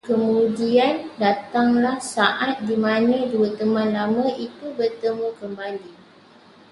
[0.09, 5.91] Kemudian datanglah saat dimana dua teman lama ini bertemu kembali